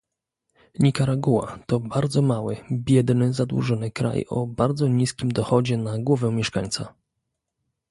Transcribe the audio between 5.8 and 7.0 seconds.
głowę mieszkańca